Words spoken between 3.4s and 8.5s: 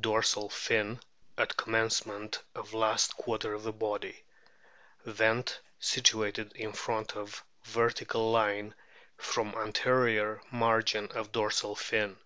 of body. Vent situated in front of vertical